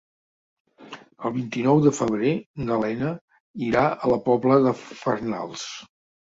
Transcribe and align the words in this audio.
El 1.27 1.33
vint-i-nou 1.35 1.81
de 1.87 1.93
febrer 1.97 2.31
na 2.69 2.79
Lena 2.85 3.11
irà 3.67 3.85
a 3.91 4.11
la 4.13 4.19
Pobla 4.31 4.59
de 4.65 4.75
Farnals. 4.87 5.69